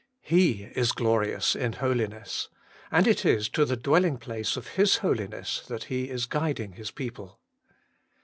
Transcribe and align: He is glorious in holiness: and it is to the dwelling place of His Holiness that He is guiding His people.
He 0.23 0.63
is 0.75 0.93
glorious 0.93 1.55
in 1.55 1.73
holiness: 1.73 2.49
and 2.89 3.05
it 3.05 3.23
is 3.23 3.47
to 3.49 3.65
the 3.65 3.77
dwelling 3.77 4.17
place 4.17 4.57
of 4.57 4.69
His 4.69 4.97
Holiness 5.05 5.61
that 5.67 5.83
He 5.93 6.09
is 6.09 6.25
guiding 6.25 6.71
His 6.71 6.89
people. 6.89 7.39